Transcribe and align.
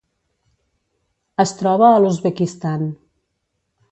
Es 1.43 1.51
troba 1.59 1.91
a 1.97 2.01
l'Uzbekistan. 2.05 2.89